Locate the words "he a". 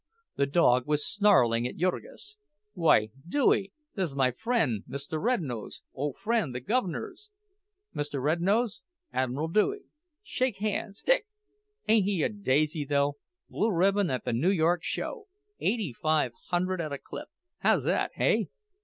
12.05-12.29